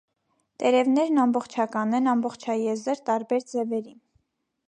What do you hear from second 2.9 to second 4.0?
տարբեր ձևերի։